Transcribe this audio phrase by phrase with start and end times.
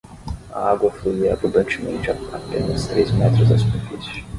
[0.49, 4.25] A água fluía abundantemente a apenas três metros da superfície.